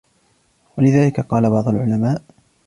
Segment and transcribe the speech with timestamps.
[0.77, 2.21] وَلِذَلِكَ قَالَ بَعْضُ الْعُلَمَاءِ